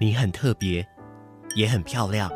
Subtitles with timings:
[0.00, 0.86] 你很特别，
[1.56, 2.30] 也很漂亮。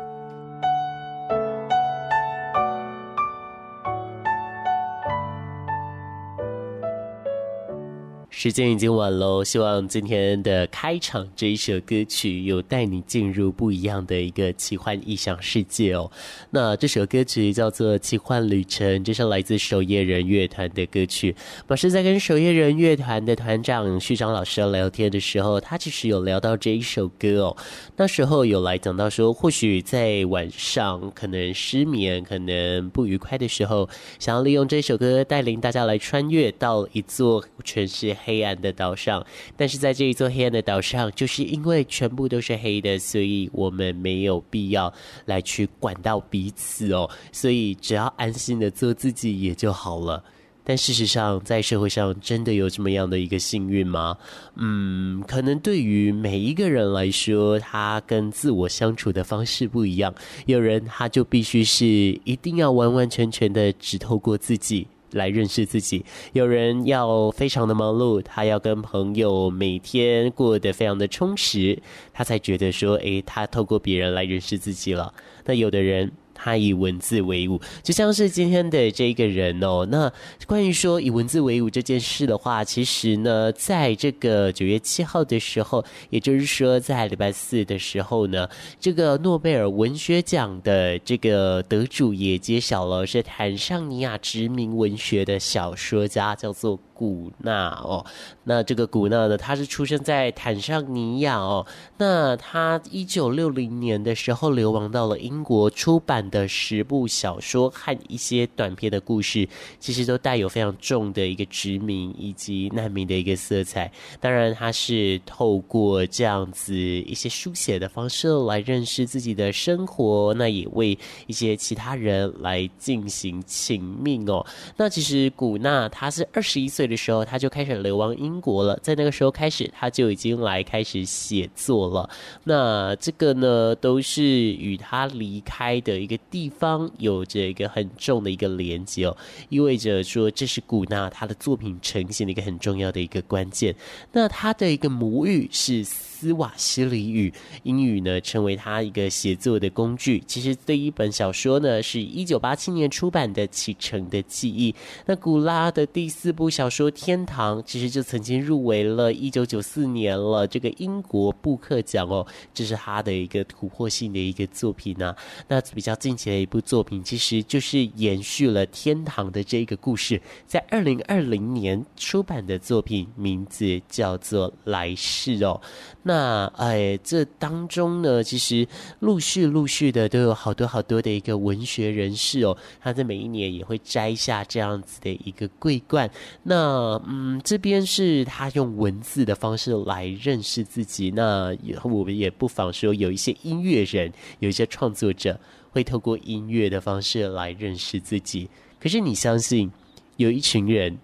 [8.43, 16.11] 时间已经晚喽，希望今天的开场这一首歌曲有带你进入不一样的一个奇幻异想世界哦。
[16.49, 21.33] 那这首歌曲叫做《奇幻旅程》，这是来自守夜人乐团的歌曲。
[21.69, 27.55] 马师在跟守夜人乐团的团长旭章老师聊天的时候，他其实有聊到这一首歌哦。
[27.95, 33.87] 那时候有来讲到说，或许在晚上可能失眠、可能不愉快的时候，
[34.19, 38.32] 想要利用这首歌带领大家来穿越到一座全是黑。
[38.33, 39.23] 黑暗的岛上，
[39.55, 44.91] 但是在这一座黑暗的岛上，就是因为全部都是黑的，所以我们没有必要
[45.25, 47.07] 来去管到彼此哦。
[47.31, 50.23] 所以只要安心的做自己也就好了。
[50.63, 54.17] 但事实上，在社会上真的有这么样的一个幸运吗？
[54.55, 60.11] 嗯，可能对于每一个人来说，他跟自我相处的方式不一样。
[60.47, 64.87] 有人他就必须是一定要完完全全的只透过自己。
[65.13, 75.13] 来认识自己，有人要非常的忙碌，他要跟朋友每天过得非常的充实，他才觉得说，诶，他透过别人来认识自己了。
[75.45, 76.11] 那有的人。
[76.43, 79.87] 他以文字为伍，就像是今天的这个人哦。
[79.89, 80.11] 那
[80.45, 96.77] 关于说以文字为伍这件事的话，其实呢，在这个九月七号的时候，也就是说在礼拜四的时候呢，这个诺贝尔文学奖的这个得主也揭晓了，是坦桑尼亚殖民文学的小说家，叫做。
[97.03, 98.05] 古纳哦，
[98.45, 101.67] 那这个古纳呢，他是出生在坦桑尼亚哦。
[101.97, 109.45] 那他一九六零年的时候流亡到了英国，出版的十部小说和一些短篇的故事，
[109.81, 113.91] 其实都带有非常重的一个殖民以及难民的一个色彩。
[114.21, 120.97] 当然，他是透过这样子一些书写的方式来认识自己的生活，那也为
[121.27, 124.45] 一些其他人来进行请命哦。
[124.77, 126.92] 那其实古纳他是二十一岁的。
[126.93, 128.77] 的时候，他就开始流亡英国了。
[128.83, 132.07] 在那个时候开始，他就已经来开始写作了。
[132.43, 139.17] 那这个呢，都是与他离开的一个地方有着一个很重的一个连接哦，
[139.49, 143.75] 意味着说这是古纳他的作品呈现的一个很重要的一个关键。
[144.11, 147.33] 那他的一个母语是斯瓦希里语，
[147.63, 150.23] 英语呢成为他一个写作的工具。
[150.27, 154.71] 其实第一本小说呢，是一九八七年出版的《启程的记忆》。
[155.07, 156.82] 那古拉的第四部小说。
[156.83, 165.15] 说天堂其实就曾经入围了一九九四年了这个英国布克奖哦，这是他的一个突破性的一个作品呢、
[165.47, 175.61] 那比较近期的一部作品，其实就是延续了天堂的这个故事，在二零二零年出版的作品，名字叫做《来世》哦。
[176.03, 178.67] 那哎，这当中呢，其实
[178.99, 186.09] 陆续陆续的都有好多好多的一个文学人士哦，他在每一年也会摘下这样子的一个桂冠。
[186.43, 191.11] 那嗯，这边是他用文字的方式来认识自己。
[191.11, 195.39] 那以后我们也不妨说，有一些音乐人，有一些创作者
[195.71, 198.49] 会透过音乐的方式来认识自己。
[198.79, 199.71] 可是你相信，
[200.17, 200.97] 有一群人，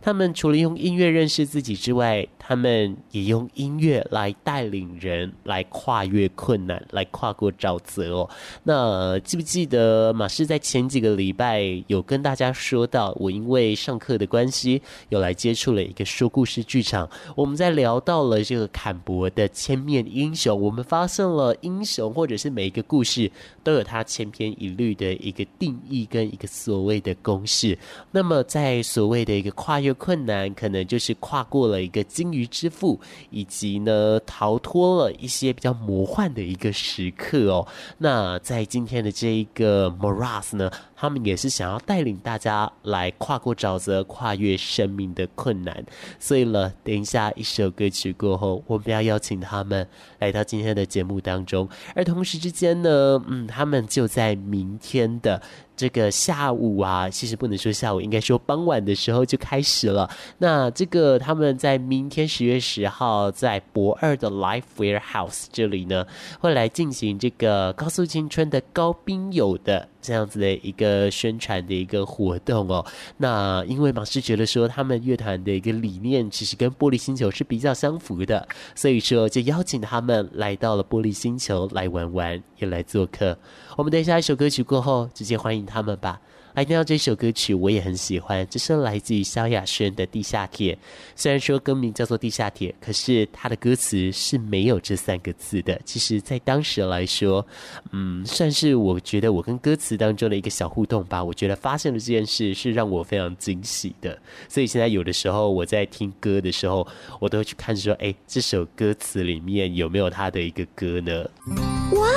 [0.00, 8.28] 他们除了用音乐认识自己之外，他们也用音乐来带领人来跨越困难，来跨过沼泽哦。
[8.64, 17.08] 那记不记得马氏在前几个礼拜有跟大家说到，我因为上课的关系，有来接触了一个说故事剧场。
[17.36, 23.30] 我们在聊到了这个坎伯的千面英雄，我们发现了英雄或者是每一个故事
[23.62, 27.78] 都有它千篇一律的一个定义跟一个所谓的公式。
[28.10, 33.00] 那么在所谓的一个跨越困难，可能就是跨过了一个经鱼之父，
[33.30, 37.66] 以及呢，逃脱了一些比较魔幻的一个时刻哦。
[37.98, 40.70] 那在今天的这一个 morass 呢，
[41.02, 45.84] 他们也是想要带领大家来跨过沼泽，跨越生命的困难。
[46.20, 49.84] 所以呢，等一下一首歌曲过后，我们要邀请他们
[50.20, 51.68] 来到今天的节目当中。
[51.96, 55.42] 而同时之间呢，嗯，他们就在明天的。
[55.74, 60.08] 这个下午啊，其实不能说下午，应该说傍晚的时候就开始了。
[60.38, 66.06] 那这个他们在明天十月十号在博二的 Life Warehouse 这里呢，
[66.38, 69.88] 会来进行这个高速青春的高冰友的。
[70.02, 72.84] 这样子的一个呃宣传的一个活动哦，
[73.16, 83.36] 那因为马斯觉得说他们乐团的一个理念其实跟玻璃星球是比较相符的，所以说就邀请他们来到了玻璃星球来玩玩，也来做客。
[83.76, 86.20] 我们等一下一首歌曲过后，直接欢迎他们吧。
[86.54, 90.74] 来听到这首歌曲，我也很喜欢，这是来自于萧亚轩的《地下铁》。
[91.16, 95.80] 虽然说歌名叫做《地下铁》，可是它的歌词是没有这三个字的。
[95.84, 97.46] 其实，在当时来说，
[97.92, 101.24] 嗯，算是我觉得我跟歌词当中的一个小互动吧。
[101.24, 104.18] 我觉得发现了这件事是让我非常惊喜的。
[104.46, 106.86] 所以现在有的时候我在听歌的时候，
[107.18, 111.81] 我都会去看说，哎，这首歌词里面有没有他的一个歌呢？
[111.92, 112.08] 哇，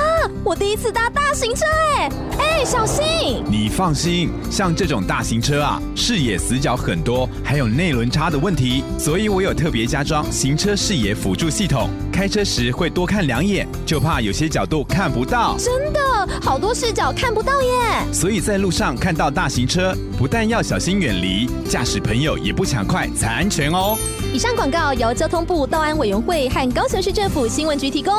[0.43, 1.65] 我第一次搭大型车，
[2.39, 3.43] 哎哎，小心！
[3.49, 4.29] 你放心。
[4.49, 15.57] 像这种大型车啊，视野死角很多，还有内轮差的问题，所以我有特别加装行车视野辅助系统，开车时会多看两眼，就怕有些角度看不到。
[15.57, 15.99] 真的，
[16.41, 18.13] 好多视角看不到耶！
[18.13, 23.97] 所以在路上看到大型车，不但要小心远离，驾驶朋友也不抢快才安全哦。
[24.33, 28.13] 以上广告由交通部道安委员会和高雄市政府新闻局提供。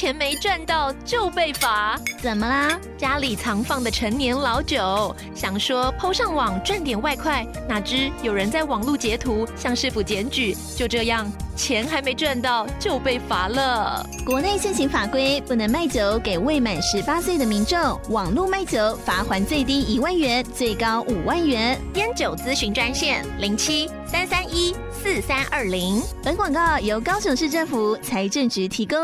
[0.00, 0.08] 嗨。
[0.08, 2.78] 钱没赚到就被罚，怎么啦？
[2.96, 14.06] 家里藏放的陈年老酒，想说 PO 上网赚点外快，哪知有人在网络截图向市府检举，就这样钱还没赚到就被罚了。
[14.24, 21.76] 国内现行法规不能卖酒给未满十八岁的民众，网络卖酒罚锾最低一万元，最高五万元。
[21.94, 26.00] 烟酒咨询专线零七三三一四三二零。
[26.22, 28.96] 本广告由高雄市政府财政局提供。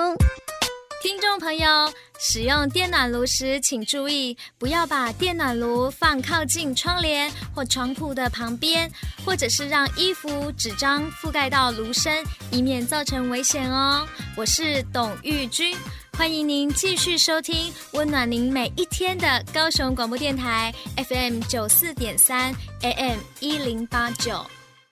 [1.05, 8.91] 听众朋友，使用电暖炉时，请注意不要把电暖炉放靠近窗帘或床铺的旁边，
[9.23, 14.09] 或者是让衣服、纸张覆盖到炉身，以免造成危险哦。
[14.35, 15.77] 我是董玉君，
[16.17, 20.75] 欢迎您继续收听温暖您每一天的高雄广播电台
[21.07, 22.51] FM 九四点三
[22.81, 24.43] AM 一零八九。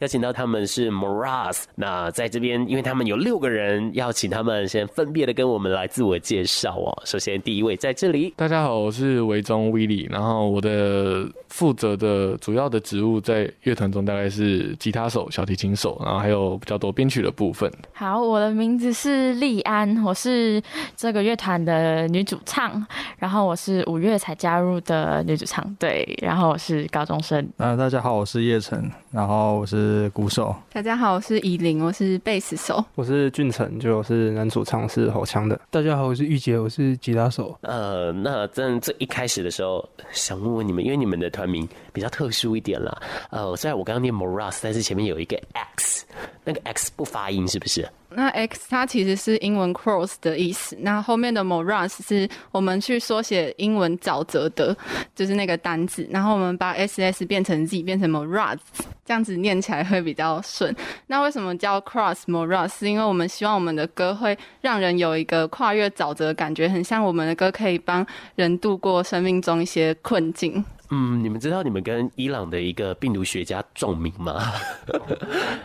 [0.03, 7.03] 邀请到他们是 Moras 那在这边，因为他们有六个人，要请他们先分别的跟我们来自我介绍哦。
[7.05, 17.71] 首先第一位在这里，大家好，我是维中 Willie，然后我的负责的主要的职务在乐团中大概是吉他手、小提琴手，然后还有比较多编曲的部分。
[17.93, 20.61] 好，我的名字是丽安，我是
[20.97, 22.85] 这个乐团的女主唱，
[23.19, 27.49] 然后我是五月才加入的女主唱，对，然后我是高中生。
[27.59, 29.92] 啊，大家好，我是叶晨，然后我是。
[29.93, 30.55] 是鼓手。
[30.73, 32.83] 大家好，我是依林，我是贝斯手。
[32.95, 35.61] 我是俊成，就是男主唱，是吼腔的。
[35.71, 37.57] 大家好，我是玉洁，我是吉他手。
[37.61, 43.03] 呃，那在这一开始的时候，想问问你们，因为你们的团名比较特殊一点啦。
[43.31, 46.07] 呃，虽然我刚刚念 Moras，但是前面有一个 X，
[46.43, 47.87] 那个 X 不发音，是不是？
[48.17, 54.77] 那 X 它其实是英文 cross 的意思，那后面的 morass 是我们去缩写英文沼泽的，
[55.15, 58.59] 就是那个单字，然后我们把 SS 变成 Z，变成 morass，
[59.05, 60.75] 这样子念起来会比较顺。
[61.07, 62.79] 那为什么叫 Cross morass？
[62.79, 70.65] 是因为我们希望我们的歌会让人有一个跨越沼泽的感觉，很像我们的歌可以帮人度过生命中一些困境。
[70.95, 74.53] 嗯，你们知道你们跟伊朗的一个病毒学家撞名吗？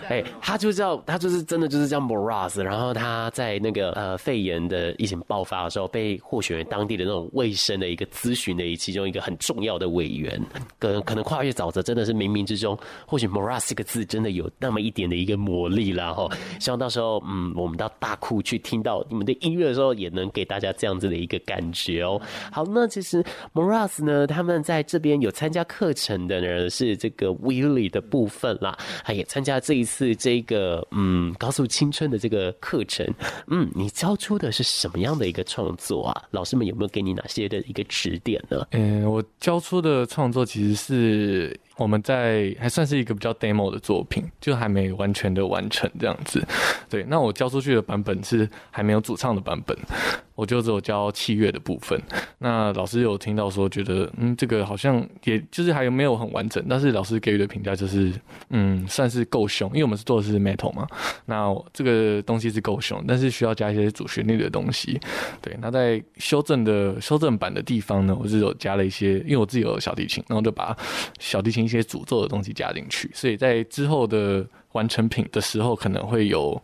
[0.07, 10.41] 哎、欸，他就叫他就是真的就是叫 Moraz，然后他在那个呃肺炎的疫情爆发的时候，被获选为当地的那种卫生的一个咨询的其中一个很重要的委员。
[10.79, 16.13] 可可能跨越沼泽真的是冥冥之中，或许 Moraz 这个字真的有那么一点的一个魔力啦。
[16.13, 16.29] 哈。
[16.57, 22.21] 希望到时候嗯，我们到大库去听到你们的音乐的时候，也能给大家这样子的一个感觉哦。
[22.49, 23.21] 好，那其实
[23.53, 25.16] Moraz 呢，他们在这边。
[25.21, 33.05] 有参加课程的人是这个 Willie 的部分啦，他也参加这一次这个嗯高速青春的这个课程。
[33.47, 36.23] 嗯，你教出的是什么样的一个创作啊？
[36.31, 38.65] 老师们有没有给你哪些的一个指点呢？
[38.71, 41.59] 嗯，我教出的创作其实是。
[41.77, 46.43] 我们在还算是一个比较 demo 的作品，就还没完全的完成这样子。
[46.89, 49.77] 对，那我交出去的版本是还没有主唱的版本，
[50.35, 52.01] 我就只有交器乐的部分。
[52.39, 58.11] 那老师有听到说，觉得嗯，这个好像也就是还有没有很完整，但是老师给予的评价就是
[58.49, 60.87] 嗯，算是够凶，因为我们是做的是 metal 嘛，
[61.25, 64.99] 那这个东西是够凶，但是需要加一些主旋律的东西。
[65.41, 70.75] 对，那在修正的修正版的地方呢，我是有加了一些，因为我自己有小提琴，然后就把
[71.19, 76.59] 小提琴一些诅咒的东西加进去，所以在之后的完成品的时候，可能会有，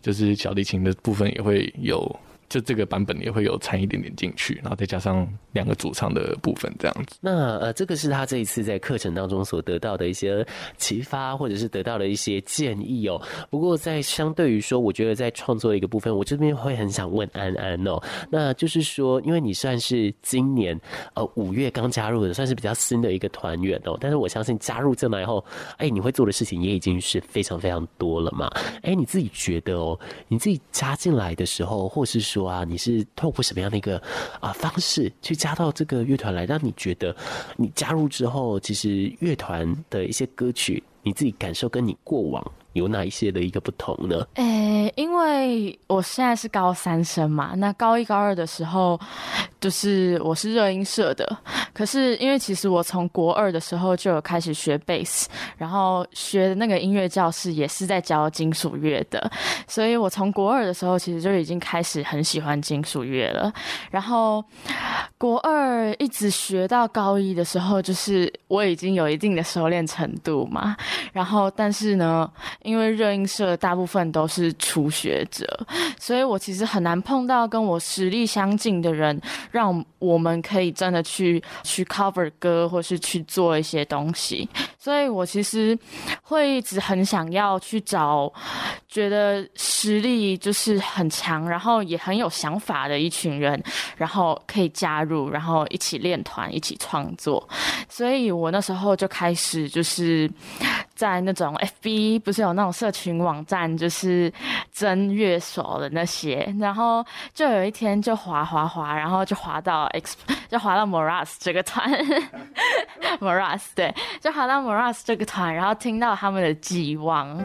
[0.00, 2.20] 就是小提琴的部分也会有。
[2.48, 7.16] 就这个版本也会有掺一点点进去，然后再加上两个主唱的部分这样子。
[7.20, 13.20] 那呃，这个是他这一次在课程当中所得到的一些启发，或者是得到的一些建议哦。
[13.50, 18.00] 不过在相对于说，我觉得在创作一个部分，我这边会很想问安安哦。
[18.30, 20.78] 那就是说，因为你算是今年
[21.14, 23.96] 呃五月刚加入的，算是比较新的一个团员哦。
[24.00, 25.44] 但是我相信加入进来后，
[25.76, 28.50] 哎，你会做的事情也已经是非常非常多了嘛。
[28.82, 34.00] 哎，你自己觉得哦，你自己加进来的时候，或是说说啊，你是透过什么样的一个
[34.38, 36.44] 啊方式去加到这个乐团来？
[36.44, 37.14] 让你觉得
[37.56, 44.26] 你加入之后，其实乐团的一些歌曲，你自己感受跟你过往有哪一些的一个不同呢？
[44.34, 48.98] 诶、因为我现在是高三生嘛，那高一高二的时候，
[49.60, 51.36] 就是我是热音社的。
[51.72, 59.30] 可是因为其实我从国二的时候就有开始学贝斯，然后学的那个音乐教室也是在教金属乐的，
[59.66, 63.52] 所以我从国二的时候其实就已经开始很喜欢金属乐了。
[63.90, 64.44] 然后
[65.16, 70.76] 国二一直学到高一的时候，就是我已经有一定的熟练程度嘛。
[71.12, 72.28] 然后但是呢，
[72.68, 75.46] 因为热映社大部分都是初学者，
[75.98, 79.18] 所以我其实很难碰到跟我实力相近的人，
[79.50, 84.46] 让我们可以真的去去 cover 歌，或是去做一些东西。
[84.88, 85.78] 所以我其实
[86.22, 88.32] 会一直很想要去找
[88.88, 93.62] 觉得实力就是很强，然后也很有想法的一群人，
[93.98, 97.46] 然后可以加入，然后一起练团，一起创作。
[97.86, 100.30] 所以我那时候就开始就是。
[100.98, 104.32] 在那种 FB 不是有那种社群网站，就是
[104.72, 110.16] 征乐手的那些，然后就有一天就滑滑滑，然后就滑到 X，
[110.50, 111.88] 就滑到 Moras 这个团，
[113.20, 117.38] Moras 对，就滑到 Moras 这个团，然后听到他们的寄望，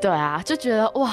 [0.00, 1.12] 对啊，就觉得哇，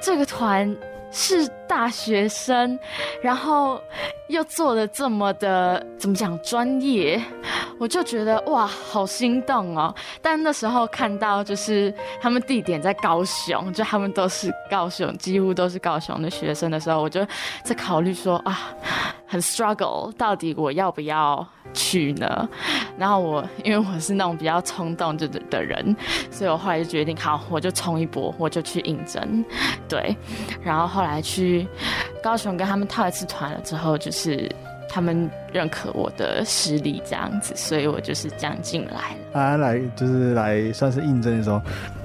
[0.00, 0.76] 这个团。
[1.16, 2.76] 是大学生，
[3.22, 3.80] 然后
[4.26, 7.22] 又做的这么的怎么讲专业，
[7.78, 9.94] 我就觉得哇，好心动哦！
[10.20, 17.24] 但那时候看到就是他们地点在高雄，就他们都是高雄，几乎都是高雄的学生的时候，我就
[17.62, 18.74] 在考虑说啊，
[19.24, 22.48] 很 struggle，到底我要不要去呢？
[22.96, 25.94] 然后我因为我是那种比较冲动的的人，
[26.30, 29.44] 所以我后来就决定，好，我就冲一波，我就去应征，
[29.88, 30.16] 对，
[30.62, 31.66] 然后后来去
[32.22, 34.50] 高雄跟他们套一次团了之后，就是
[34.88, 39.40] 他们认可我的实力这样子，所以我就是这样进来了。
[39.40, 41.60] 啊，来就是来算是应征的时候，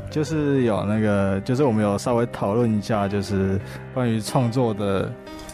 [0.10, 3.60] 就是有那个，就是我们有稍微讨论一下，就是
[3.94, 5.12] 关于创作的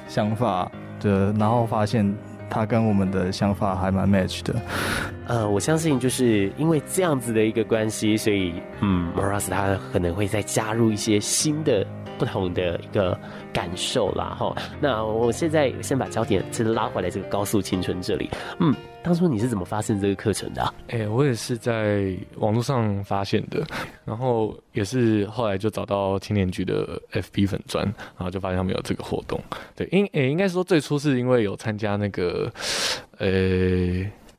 [0.07, 2.15] 想法的，然后发现。
[2.55, 4.55] 他跟我们的想法还蛮 match 的，
[5.27, 11.85] 呃，我相信就是因为这样子的一个关系，所以嗯，Moras 他可能会再加入一些新的、
[12.17, 13.17] 不同的一个
[13.53, 14.55] 感受啦，哈。
[14.79, 18.29] 那我现在先把焦点再拉回来，这个高速青春这里，
[18.59, 18.73] 嗯。
[19.03, 20.73] 当初你是怎么发现这个课程的？
[20.87, 23.63] 哎、我也是在网络上发现的，
[24.03, 29.39] 然后也是后来就找到青年局的 FB 粉专，然后就发现他们有这个活动。
[29.75, 32.51] 对，应哎、应该说最初是因为有参加那个，
[33.19, 33.29] 呃、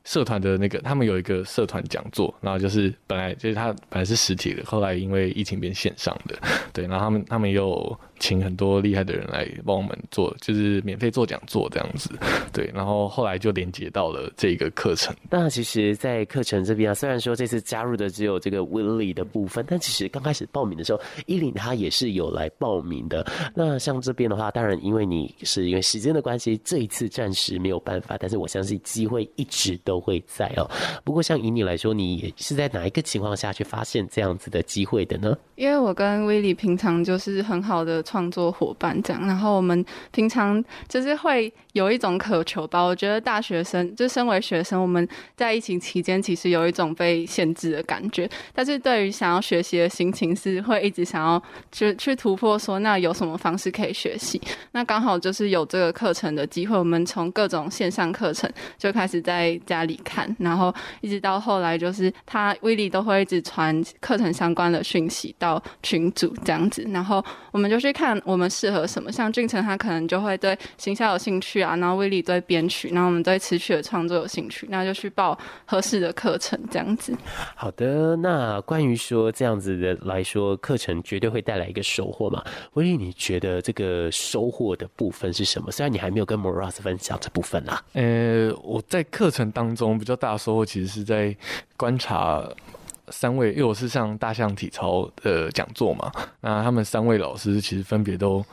[0.07, 6.39] 社团的那个，他们有一个社团讲座，然后就是本来就是他本来是实体的，后来因为疫情变线上的，
[6.71, 12.09] 对，然后他们他们又请很多厉害的人来帮我们做，就是免费做讲座这样子，
[12.53, 15.15] 对，然后后来就连接到了这个课程。
[15.29, 23.25] 那其实，在课程这边啊，虽然说这次加入的只有这个 Willie 的部分，但其实刚开始报名的时候，依琳他也是有来报名的。
[23.53, 30.69] 那像这边的话，当然因为你是因为时间的关系，这一次暂时没有办法，但是我相信机会一直都会在哦。
[31.03, 35.37] 不过像以你来说，你是在哪一个情况下去发现这样子的机会的呢？
[35.57, 42.79] 因为我跟威利平常就是很好的创作伙伴，这样，然后我们平常就是会有一种渴求吧。
[42.79, 54.39] 我觉得大学生就身为学生，我们在疫情期间其实有一种被限制的感觉，但是对于想要学习的心情是会一直想要去去突破，说那有什么方式可以学习？
[54.73, 58.47] 那刚好就是有这个课程的机会，我们从各种线上课程
[58.77, 60.71] 就开始在家里看，然后
[61.01, 65.46] 一直到后来就是他威利都会一直传课程相关的讯息到。
[65.47, 69.11] 到群组这样子，然后我们就去看我们适合什么。
[69.11, 77.15] 像俊成他可能就会对行销有兴趣啊，然后威力对编曲，然后我们对词曲的创作有兴趣，那就去报合适的课程这样子。
[77.55, 82.43] 好的，那关于说这样子的来说，课程绝对会带来一个收获嘛？
[82.73, 85.71] 威力，你觉得这个收获的部分是什么？
[85.71, 87.81] 虽然你还没有跟 Moras 分享这部分啦。
[87.93, 91.35] 呃，我在课程当中比较大的收获，其实是在
[91.77, 92.43] 观察。
[93.09, 96.11] 三位，因为我是上大象体操的讲座嘛，
[96.41, 98.45] 那他们三位老师其实分别都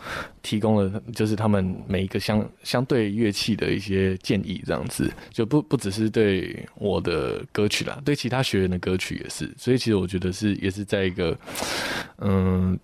[0.43, 11.37] 提供了，就是他们每一个相相对乐器的一些建议，这样子就不不只是对我的歌曲啦，对其他学员的歌曲也是，所以其实我觉得是也是在一个
[12.19, 12.79] 嗯，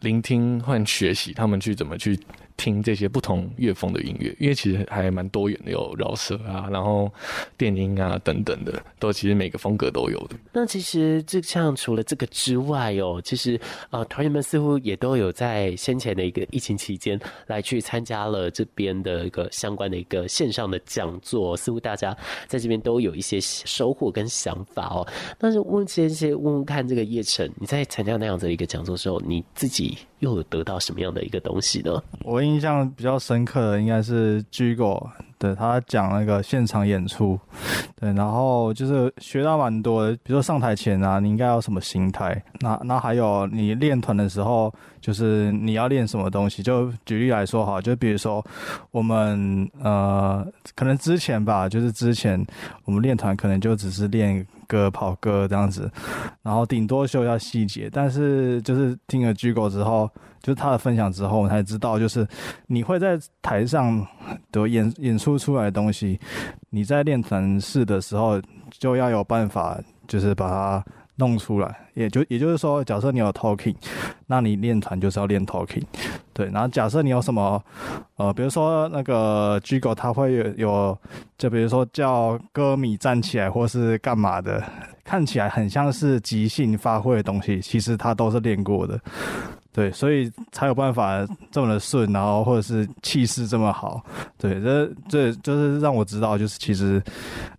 [0.00, 2.18] 聆听换学习他们去怎么去。
[2.58, 7.10] 听这些不同乐风的音乐，因为其实还蛮多元的，有饶舌啊，然后
[7.56, 10.36] 电音啊等等的，都其实每个风格都有的。
[10.52, 13.58] 那其实就像除了这个之外哦，其实
[13.90, 22.14] 啊，团员们似乎也都有在先前的一个疫情期间来去参加了这边的一个相关的一个线上的讲座，似乎大家
[22.48, 25.06] 在这边都有一些收获跟想法哦。
[25.38, 32.02] 但是问先先问问看，这个叶晨，你在参加那样子的一个讲座的时候，你自己又有得到什么样的一个东西呢？
[32.24, 32.47] 我。
[32.48, 35.06] 印象比较深刻的应该是 Gigo，
[35.38, 37.38] 对，他讲那个现场演出，
[38.00, 48.44] 对，然后就是学到蛮多的，比如说上台前啊，你应该有什么心态，那那还有你练团的时候，就是你要练什么东西，就举例来说哈，就比如说
[48.90, 52.42] 我们呃，可能之前吧，就是之前
[52.84, 55.90] 我们练团可能就只是练歌、跑歌这样子，
[56.42, 60.10] 然后顶多修一下细节，但是就是听了 Gigo 之后。
[60.42, 62.26] 就是他的分享之后，我才知道，就是
[62.66, 64.06] 你会在台上
[64.52, 66.18] 的演演出出来的东西，
[66.70, 68.40] 你在练团式的时候
[68.70, 70.84] 就要有办法，就是把它
[71.16, 71.76] 弄出来。
[71.94, 73.74] 也就也就是说，假设你有 talking，
[74.26, 75.82] 那你练团就是要练 talking，
[76.32, 76.48] 对。
[76.50, 77.60] 然后假设你有什么，
[78.16, 80.98] 呃，比如说那个 Gigo 他会有有，
[81.36, 84.62] 就比如说叫歌迷站起来或是干嘛的，
[85.02, 89.00] 看起来很像是即兴发挥的东西，其实他都是练过的。
[89.78, 94.04] 对，所以才有办法这么的顺，然后或者是气势这么好。
[94.36, 97.00] 对，这这就是让我知道，就是其实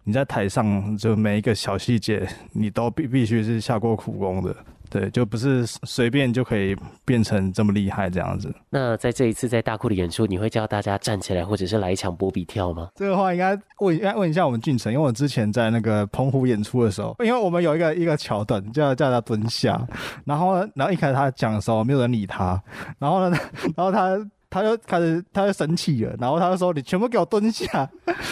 [0.04, 4.54] 你在台上就每一个小细节，你都必必须是下过苦功的。
[4.90, 8.54] 对，就不是随便就可以变成这么厉害这样子。
[8.70, 12.90] 那在这一次在大库的演出，你会叫大家站起来，或者是来一场波比跳吗？
[12.96, 19.80] 这个话应该问，应该问一下我们俊成，因为我之前在那个澎湖演出的时候，因为我们有一个一个桥段，叫叫他蹲下，
[20.26, 22.62] 然后然后一开始他讲的时候，没有人理他，
[22.98, 23.38] 然后呢，
[23.78, 24.18] 然后他。
[24.50, 27.90] 他就开始，他就生气了，然后他就说：“你全部给我蹲下！”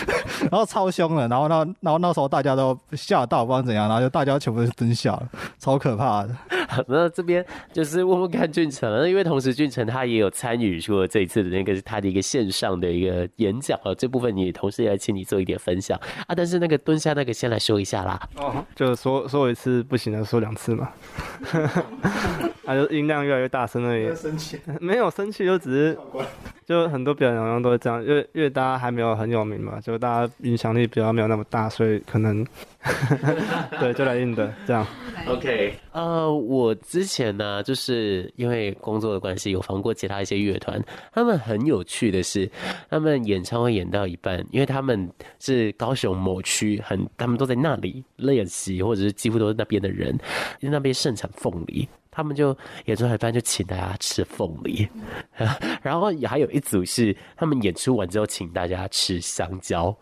[0.49, 6.35] 然后超凶了，然后那然后那时候大家都吓到，不知道怎样，然后就大家全部都蹲下了，超可怕的。
[6.87, 16.35] 那这边就是问问看俊成，因为同时俊成他也有参与说这一次的那个他的一个线上的一个演讲啊，这部分你同时也来请你做一点分享啊。
[16.35, 18.19] 但是那个蹲下那个先来说一下啦。
[18.35, 20.89] 哦，就说说一次不行的，说两次嘛。
[22.67, 24.11] 他、啊、就音量越来越大声而已。
[24.13, 24.59] 生气？
[24.81, 25.97] 没有生气，就只是，
[26.67, 32.45] 就很多表演好像都是这样，因为因为大家还没有很有名嘛，就大家影响力比较没有那么大，所以可能，
[33.79, 34.85] 对，就来硬的这样。
[35.27, 42.51] OK，呃，我之前呢，就是因为工作的关系，有访过其他一些乐团，他们很有趣的是，
[42.89, 50.09] 他们演唱会演到一半，因为他们是高雄某区，很他们都在那里练习，或者是几乎都是那边的人，
[50.59, 51.87] 因为那边盛产凤梨。
[52.17, 54.87] 他们就演出一半就请大家吃凤梨，
[55.83, 59.95] 然后也还有一组是他们演出完之后请大家吃香蕉，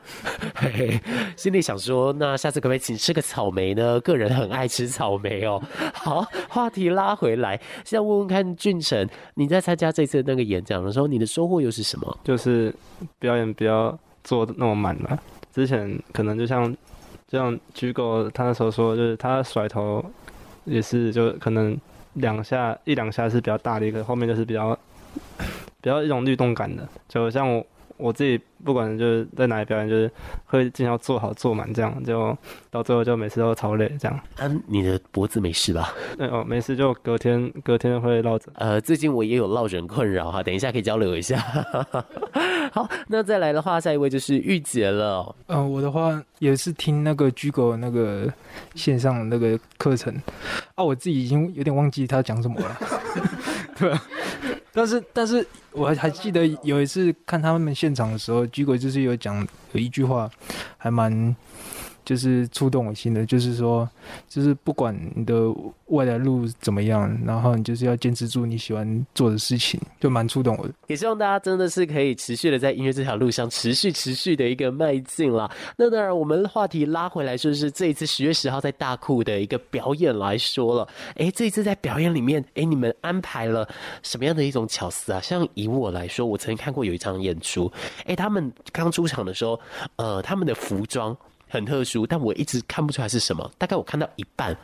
[1.36, 4.00] 心里想说，那下次可不可以请吃个草莓呢？
[4.00, 5.62] 个人很爱吃草莓哦。
[5.94, 12.18] 好，话题拉回来，现在问问看俊成，你在参加这次那个演讲的时候，你的收获又是什么？
[12.24, 12.74] 就是
[13.20, 15.22] 表演不要做的那么满了。
[15.52, 16.74] 之前可能就像
[17.28, 20.02] 就像 Gigo 他那时候说，就是他甩头
[20.64, 21.78] 也是就可能。
[22.16, 24.78] 两下一两下是比较大的一个，后面就是比较
[25.80, 27.66] 比较一种律动感的，就像我
[27.98, 30.12] 我自己不管就是在哪里表演，就是
[30.46, 32.38] 会尽量做好做满，这样就
[32.70, 34.20] 到最后就每次都超累这样。
[34.38, 35.94] 啊，你的脖子没事吧？
[36.18, 38.54] 对哦，没事，就隔天隔天会落枕。
[38.56, 41.38] 呃，最近我也有落枕困扰哈，等一下可以交流一下。
[42.72, 45.34] 好，那再来的话，下一位就是玉洁了。
[45.48, 48.32] 嗯、呃，我的话也是听那个 Gigo 那个
[48.74, 50.14] 线上那个课程
[50.76, 52.78] 啊，我自己已经有点忘记他讲什么了。
[53.80, 54.02] 对啊，
[54.76, 60.30] 但是但是我还还记得有一次看他们现场的时候，G 鬼就是有讲有一句话，
[60.78, 61.36] 还蛮。
[62.06, 63.90] 就是触动我心的，就是说，
[64.30, 65.34] 就是不管你的
[65.88, 70.74] 未来路怎么样，然后你就是要坚持住你喜欢做的事情，就蛮触动我的。
[70.88, 75.52] 也希望大家真的是可以持续的在音乐这条路上持续持续的一个迈进啦。
[75.76, 80.88] 那当然，我们话题拉回来，就是这一次十月十号在大库的一个表演来说了。
[81.16, 83.68] 哎，这一次在表演里面，哎，你们安排了
[84.04, 85.20] 什么样的一种巧思啊？
[85.20, 87.72] 像以我来说，我曾经看过有一场演出，
[88.06, 89.60] 哎，他们刚出场的时候，
[89.96, 91.18] 呃，他们的服装。
[91.48, 93.50] 很特殊，但我一直看不出来是什么。
[93.58, 94.56] 大概我看到一半，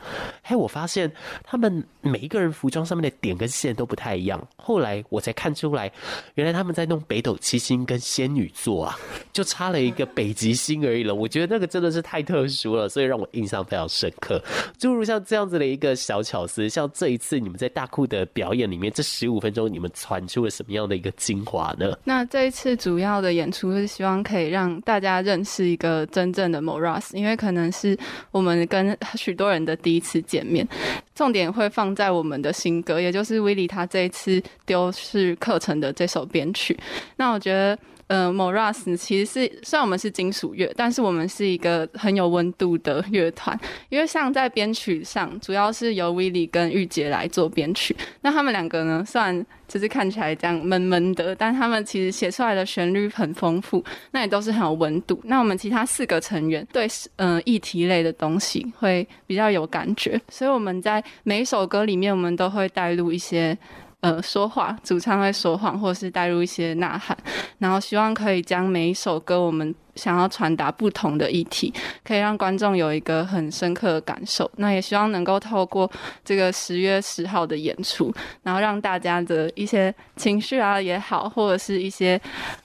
[0.43, 1.11] 嘿，我发现
[1.43, 4.45] 他们每一个人服装上面的点跟线都不太一样。
[4.55, 5.91] 后来我才看出来，
[6.35, 8.97] 原来他们在弄北斗七星跟仙女座啊，
[9.31, 11.13] 就差了一个北极星而已了。
[11.13, 14.41] 我觉得那个真的是太特殊了，所以让我印象非常深刻。
[14.77, 21.97] 诸如像这样子的一个小巧思，像这一次你们在大库的表演里面，这十五分钟你们传出了什么样的一个精华呢？
[22.03, 27.97] 那这一次主要的演出是希望可以让大家认识一个真正的 Rus，因为可能是
[28.31, 30.67] 我们跟许多人的第一次见面，
[31.15, 36.77] 重点会放在我们的新歌，也就是 Willy 他这一次丢失课程的这首编曲。
[37.17, 37.77] 那我觉得。
[38.11, 43.57] 呃，MORAS 其实是虽然我们是金属乐，但是我们是一个很有温度的乐团。
[43.87, 47.95] 因为像在编曲上，主要是由 Willy 跟玉洁来做编曲。
[48.19, 55.17] 那他们两个呢，虽然就是看起来这样闷闷的，但他们其实写出来的旋律很丰富，那也都是很有温度。
[55.23, 63.57] 那我们其他四个成员对嗯、呃、议题类的东西会比较有感觉，所以我们在每一首歌里面，我们都会带入一些。
[64.01, 67.15] 呃，说话，主唱会说谎，或是带入一些呐喊，
[67.59, 71.71] 然后希望可以将每一首歌我们想要传达不同的议题，
[72.03, 74.49] 可以让观众有一个很深刻的感受。
[74.57, 75.89] 那也希望能够透过
[76.25, 78.11] 这个十月十号的演出，
[78.41, 82.19] 然后让大家的一些情绪啊也好，或者是一些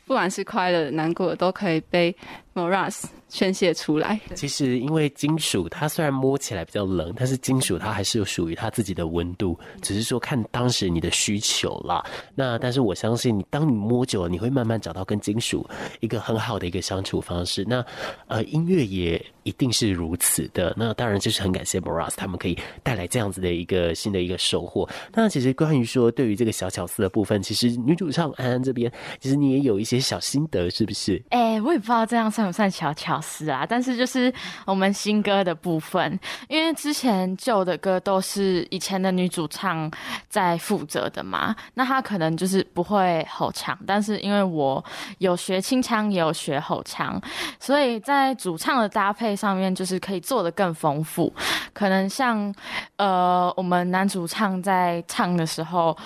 [0.06, 2.16] 不管是快乐、难过的，都可以被
[2.54, 4.18] MORAS 宣泄出来。
[4.34, 12.04] 其实，因为金属它虽然摸起来比较冷，但是金属它还是有属于它自己的温度，只是说看当时你的需求啦。
[12.34, 15.68] 那但是我相信，你当你摸久了，你会慢慢找到跟金属
[16.00, 17.64] 一个很好的一个相处方式。
[17.68, 17.84] 那
[18.28, 20.74] 呃，音乐也一定是如此的。
[20.76, 24.88] 那当然就是很感谢 MORAS 他们可以带来这样子的一个新的一个收获。
[25.12, 31.22] 那其实关于说对于这个小巧思的部分，其实女主唱安安这边，其实你也有一些小心得，是不是？
[31.30, 33.66] 哎、欸，我也不知道这样算不算小巧思啊。
[33.68, 34.32] 但是就是
[34.64, 39.90] 我们新歌的部分，因为之前旧的歌都是以前的女主唱
[40.28, 44.84] 在负责的嘛，那她可能就是不会吼唱，但是因为我
[45.18, 47.20] 有学清腔，也有学吼腔，
[47.58, 51.32] 所以在主唱的搭配上面就是可以做得更丰富。
[51.72, 52.54] 可能像
[52.96, 55.96] 呃，我们男主唱在唱的时候，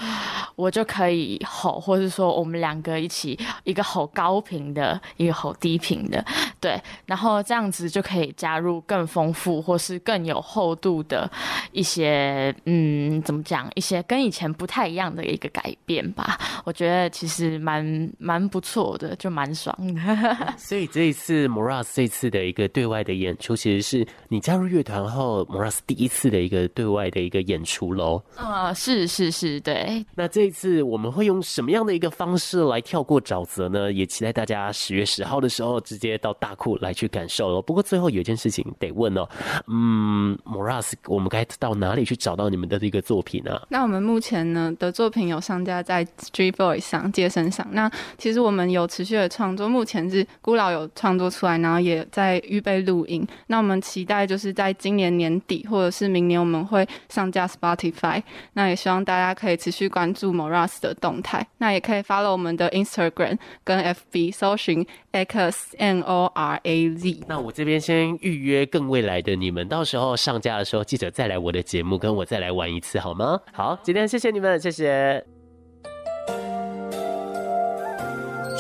[0.56, 6.24] 我就可以吼，或是说我们两个一起一个吼高频的，一个吼低频的，
[6.60, 11.28] 对，然后这样子就可以加入更丰富或是更有厚度的
[11.72, 16.38] 一些，嗯，怎么讲，一些跟以前不太一样的一个改变吧。
[16.64, 20.00] 我觉得其实蛮蛮不错的，就蛮爽的。
[20.58, 28.22] 所以这一次 MORAS 这次的一个对外的演出，其实是你加入乐团后 MORAS 第一次的一个对外的一个演出喽。
[28.36, 30.04] 啊，是是是，对。
[30.14, 33.92] 那这一次我们会用什么样的一个方式来跳过沼泽呢？
[33.92, 37.62] 也期待大家十月十号的时候直接到大库来去感受喽。
[37.62, 39.28] 不过最后有一件事情得问哦，
[39.66, 43.60] 嗯，MORAS，我们该到哪里去找到你们的这个作品呢？
[43.68, 46.06] 那我们目前呢的作品有上架在
[46.52, 47.66] boys 上、街声上。
[47.72, 53.26] 那其实我们有持续的创作，目前是孤老有创作出来，然后也在预备录音。
[53.46, 58.22] 那我们期待就是在今年年底或者是明年我们会上架 Spotify。
[58.54, 67.24] 那也希望大家可以持续关注 MORAS 的动态，那也可以 follow 我们的 Instagram 跟 FB，搜寻 X N O R A Z。
[67.26, 73.40] 那我这边先预约更未来的你们，到时候上架的时候记得再来我的节目，跟我再来玩一次好吗？
[73.52, 75.39] 好，今天谢谢你们，谢谢。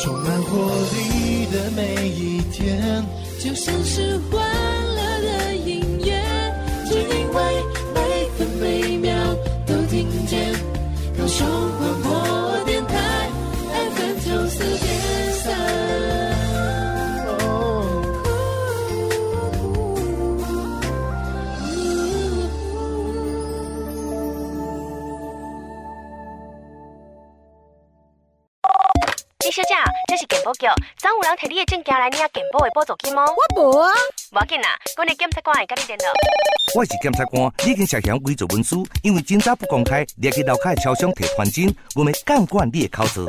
[0.02, 0.56] 充满活
[0.94, 3.04] 力的每一天，
[3.38, 4.69] 就像是欢
[30.50, 30.66] 保局，
[30.98, 33.22] 昨有人摕你的证件来领健保的补助金哦？
[33.54, 33.92] 我无啊。
[34.32, 36.06] 无要紧啦，阮的检察官会甲你联络。
[36.74, 43.24] 我是检察官，已经涉嫌伪造文书，因为侦查不公开，你去楼下超商摕传真，我们监管你的口子。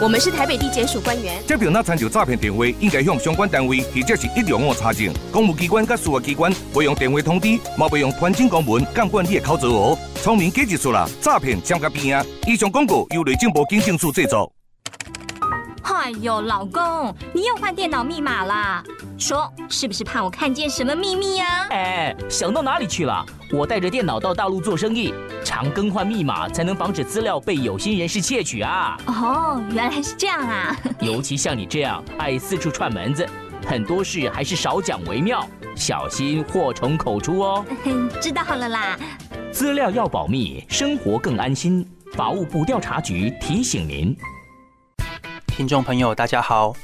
[0.00, 1.44] 我们是台北地检署官员。
[1.44, 5.12] 接到那参照诈骗电话，应该向相关单位或者是一两五查证。
[5.32, 9.98] 公务机关甲司法机关会用电话通知，嘛会用传真公文监管你的口子哦。
[10.22, 12.24] 聪明记住啦，诈骗将甲边啊！
[12.46, 14.52] 以上广告由内政部警政署制作。
[16.00, 18.82] 哎呦，老公，你又换电脑密码啦？
[19.18, 21.66] 说是不是怕我看见什么秘密呀？
[21.68, 23.22] 哎，想到哪里去了？
[23.52, 25.12] 我带着电脑到大陆做生意，
[25.44, 28.96] 常更换密码才能防止资料被有心人士窃取啊。
[29.08, 30.74] 哦，原来是这样啊。
[31.00, 33.28] 尤其像你这样爱四处串门子，
[33.66, 37.62] 很多事还是少讲为妙，小心祸从口出哦。
[38.22, 38.98] 知道了啦。
[39.52, 41.86] 资料要保密，生活更安心。
[42.14, 44.16] 法务部调查局提醒您。
[45.60, 46.74] 听众朋友，大家好，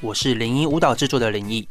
[0.00, 1.68] 我是林一舞蹈制作的林毅。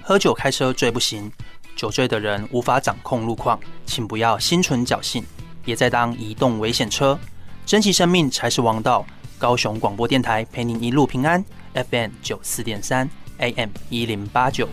[0.00, 1.28] 喝酒开车醉不行，
[1.74, 5.24] 酒醉的人无法掌控路况，请不要心存侥幸，
[5.64, 7.18] 别再当移动危险车，
[7.66, 9.04] 珍惜生命才是王道。
[9.38, 14.68] 高雄广播电台陪您一路平安，FM 九四点三，AM 一零八九。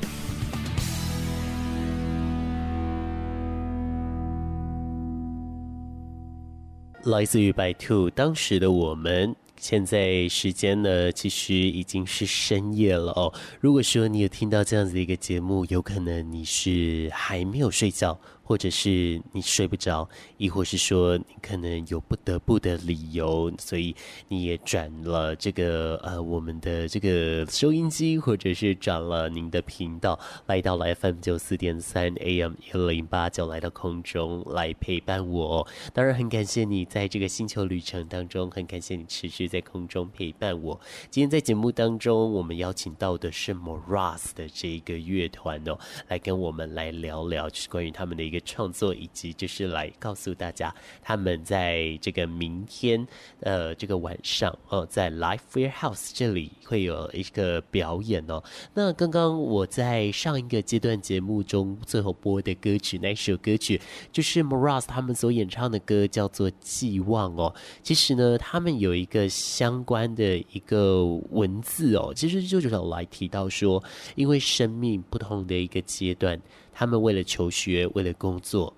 [7.05, 9.35] 来自于白兔，当时的我们。
[9.59, 13.33] 现在时间呢，其实已经是深夜了哦。
[13.59, 18.19] 如果说你有听到这样子的一个节目，有可能你是还没有睡觉。
[18.47, 23.95] 或者是你睡不着，亦或是说你可能有不得不的理由，所以
[24.27, 35.67] 你也转了这个呃我们的这个收音机，或者是转了您的频道，来到了 FM 九四点三 AM 一零八九，来到空中来陪伴我。
[35.91, 40.79] 当然很感谢你在这个星球旅程当中，很感谢你持续在空中陪伴我。
[41.10, 45.79] 今天在节目当中，我们邀请到的是 Moras 的这个乐团哦，
[46.10, 48.35] 来跟我们来聊聊，就是关于他们的一个。
[48.41, 53.06] 创作以及就是来告诉大家，他们在这个明天，
[53.41, 58.43] 呃，这个晚上哦，在 Live Warehouse 这里会有一个表演哦。
[58.74, 63.80] 那刚刚我在上一个阶段节目中最后播的歌曲，那首歌曲
[64.12, 67.54] 就是 Moraz 他们所演唱的歌，叫做《寄望》哦。
[67.84, 73.84] 其实呢，他们有一个相关的一个文字哦，其实就是来提到说，
[74.15, 76.39] 因为生命不同的一个阶段。
[76.77, 78.73] 他们为了求学，为了工作，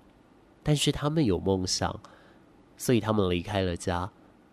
[0.62, 1.98] 但是他们有梦想，
[2.76, 4.08] 所以他们离开了家，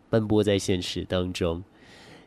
[0.10, 1.63] 奔波在现实当中。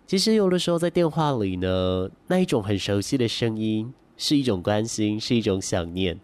[0.07, 6.21] 其实有的时候在电话里呢，那一种很熟悉的声音，是一种关心，是一种想念。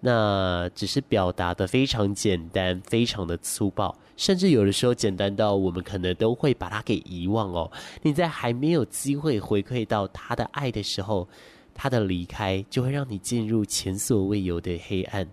[0.00, 7.70] 那只是表达得非常简单，非常的粗暴，甚至有的时候简单到我们可能都会把它给遗忘哦。
[8.02, 11.28] 你在还没有机会回馈到他的爱的时候。
[11.74, 15.28] 他的离开就会让你进入前所未有的黑暗。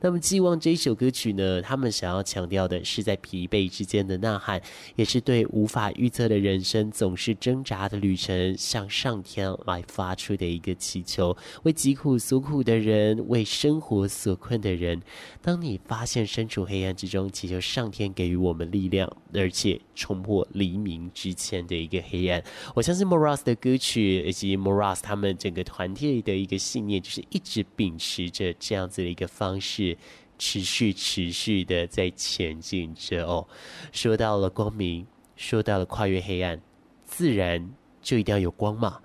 [0.00, 4.58] 那么，寄望这一首歌曲呢，他们想要强调的是在疲惫之间的呐喊，
[4.94, 11.36] 也是对无法预测的人生总是挣扎的旅程，向上天来发出的一个祈求。
[11.64, 15.02] 为疾苦所苦的人，为生活所困的人，
[15.42, 22.42] 当你发现身处黑暗之中，祈求上天给予我们力量，而且冲破黎明之前的一个黑暗。
[22.74, 25.66] 我相信 Moras 的歌曲以及 Moras 他们整个。
[25.66, 29.96] 团体的一个信念，就是一直秉持着这样子的一个方式，是
[30.38, 33.46] 持续持续的在前进着哦。
[33.92, 36.60] 说到了光明，说到了跨越黑暗，
[37.04, 39.00] 自然就一定要有光嘛。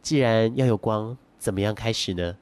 [0.00, 2.36] 既然要有光，怎么样开始呢？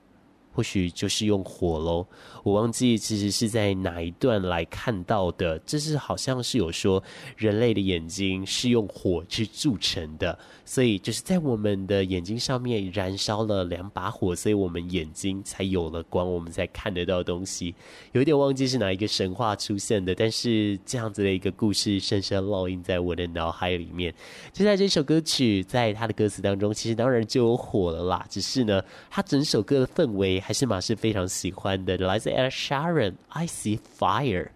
[0.53, 2.07] 或许就是用火喽。
[2.43, 7.03] 我忘记其实是在哪一段来看到的，这是好像是有说
[7.37, 10.38] 人类的眼睛是用火去铸成的。
[10.65, 17.75] 所以就是在我们的眼睛上面燃烧了两把火，所以我们眼睛才有了光，我们才看得到东西。
[18.12, 24.15] 有点忘记是哪一个神话出现的，但是这样子的一个故事深深烙印在我的脑海里面。
[24.53, 28.25] 就在这首歌曲，在它的歌词当中，其实当然就有火了啦。
[28.31, 31.96] 只是呢，它整首歌的氛围还是马是非常喜欢的。
[31.98, 34.48] 来自 Ed Sheeran，I See Fire。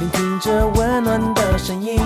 [0.00, 1.98] 聆听着温暖的声音。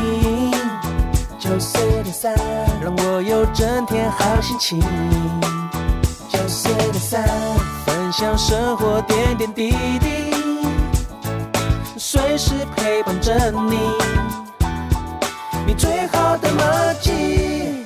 [1.39, 2.35] 九四点三，
[2.83, 4.81] 让我有整天好心情。
[6.29, 7.27] 九四点三，
[7.87, 10.35] 分享生活点点滴滴，
[11.97, 13.79] 随时陪伴着你，
[15.67, 17.78] 你最好的默契。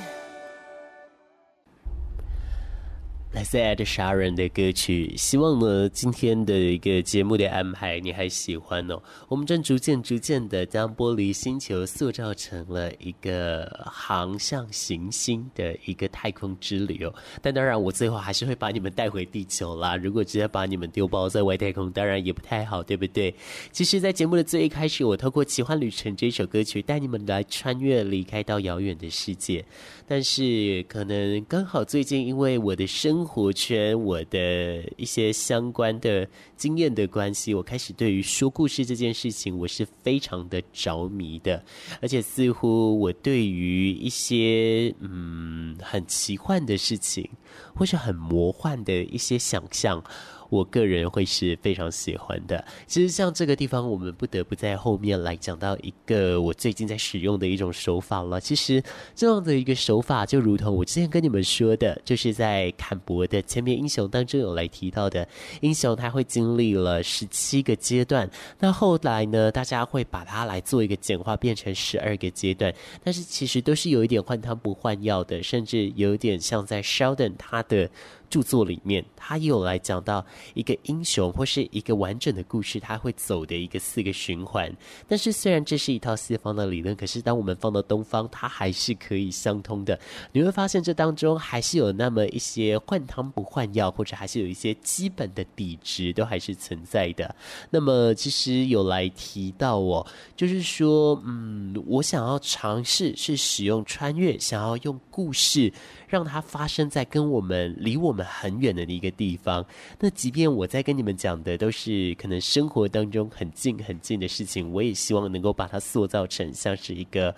[3.42, 9.02] 来自 Ed Sheeran 的歌曲，希望呢今天的一个节目的安排你还喜欢哦。
[9.26, 17.12] 我们正逐渐逐渐的将玻璃星球塑造成了一个航向行星的一个太空之旅哦。
[17.40, 19.96] 但当然，我最后还是会把你们带回地球啦。
[19.96, 23.34] 如果直接把你们丢包在外太空，当然也不太好，对不对？
[23.72, 29.64] 其实，在节目的最一开始，我透过《奇幻旅程》这首歌曲带你们来穿越，离开到遥远的世界。
[30.06, 41.64] 但是，可能刚好最近因为我的生生活圈，我的一些相关的经验的关系，我开始对于说故事这件事情，我是非常的着迷的，
[42.02, 47.26] 而且似乎我对于一些嗯很奇幻的事情，
[47.74, 50.04] 或是很魔幻的一些想象。
[50.52, 52.62] 我个人会是非常喜欢的。
[52.86, 58.38] 其实像这个地方，我们不得不在后面来讲到一个我最近在使用的一种手法了。
[58.38, 58.82] 其实
[59.14, 65.26] 这样的一个手法，就如同我之前跟你们说的，就是在坎博的千面英雄当中有来提到的，
[65.62, 72.70] 英雄他会经历了十七个阶段，那后来呢，大家会把它来做一个简化，变成十二个阶段。
[73.02, 77.88] 但是其实都是有一点换汤不换药的，甚至有点像在 Sheldon 他的。
[78.32, 84.74] 著作里面，他也有来讲到一个英雄或是一个完整的故事，他会走的一个四个循环。
[85.06, 90.00] 但是虽然这是一套西方的理论，可是当我们放到东方，它还是可以相通的。
[90.32, 97.36] 你会发现这当中还是有那么一些换汤不换药，或者还是有一些基本的底值都还是存在的。
[97.68, 105.70] 那么其实有来提到哦，就是说，嗯，我想要尝试是使用穿越，想要用故事。
[106.12, 109.64] 让它发生在跟我们离我们很远的一个地方。
[109.98, 117.34] 那即便我在跟你们讲的都是可能生活当中很近很近的事情，我也希望能够把它塑造成像是一个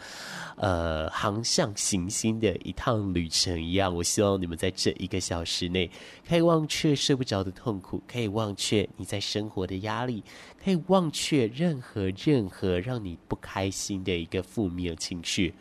[0.57, 3.95] 呃航向行星的一趟旅程一样。
[3.95, 5.89] 我希望你们在这一个小时内
[6.29, 10.21] 可以忘却睡不着的痛苦，可以忘却你在生活的压力，
[10.65, 15.55] 可以忘却任何任何让你不开心的一个负面情绪。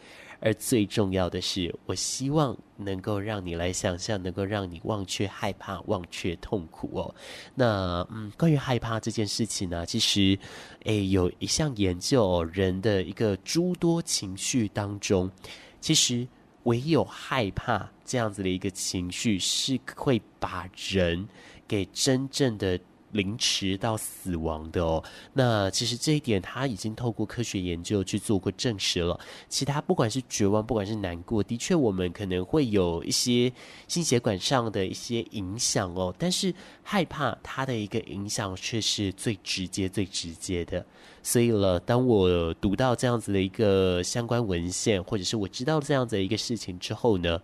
[0.46, 7.16] 而最重要的是，我希望能够让你来想象，能够让你忘却害怕，忘却痛苦哦。
[7.56, 10.38] 那嗯，关于害怕这件事情呢，其实
[10.84, 15.32] 诶有一项研究哦，人的一个诸多情绪当中，
[15.80, 16.28] 其实
[16.64, 21.26] 唯有害怕这样子的一个情绪，是会把人
[21.66, 22.78] 给真正的。
[23.14, 29.20] 凌迟到死亡的哦，那其实这一点他已经透过科学研究去做过证实了。
[29.48, 33.52] 其他不管是绝望，不管是难过，的确我们可能会有一些
[33.88, 36.14] 心血管上的一些影响哦。
[36.18, 40.86] 但是害怕它的一个影响却是最直接、最直接的。
[41.22, 47.40] 所以了，当我读到这样子的一个相关文献，或者是我知道这样子的一个事情之后呢，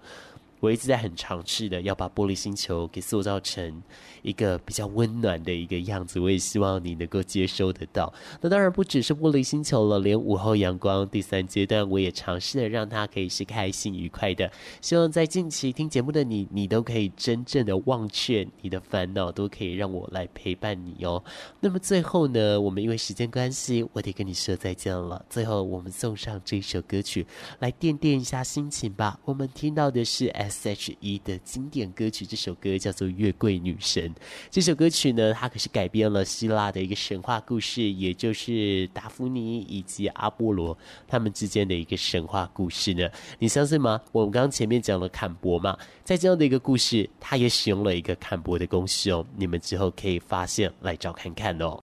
[0.60, 3.82] 我一直在很尝试的要把玻璃星球给塑造成
[4.22, 8.14] 一个比较温暖的一个样子，我也希望你能够接收得到。
[8.42, 14.52] 那当然不只是玻璃星球了，连午后阳光第三阶段，我也尝试的让它可以是开心愉快的。
[14.82, 21.24] 希望在近期听节目的你，你都可以 真正的忘却你的烦恼，都可以让我来陪伴你哦。
[21.62, 25.26] 那么最后呢，我们因为时间关系，我得跟你说再见了。
[25.30, 27.26] 最后，我们送上这首歌曲
[27.60, 29.18] 来垫垫一下心情吧。
[29.24, 30.28] 我们听到的是。
[30.50, 34.10] S.H.E 的经典歌曲，这首歌叫做《月桂女神》。
[34.50, 40.76] 这首歌曲呢，它可是改编了希腊的一个神话故事，也就是达芙妮以及阿波罗
[41.08, 43.08] 他们之间的一个神话故事呢。
[43.38, 44.02] 你相信吗？
[44.12, 49.26] 我们刚刚前面讲了坎博嘛，在这样的一个故事，它也使用了一个坎博的公式哦。
[49.36, 51.78] 你们之后可以发现来找看看哦。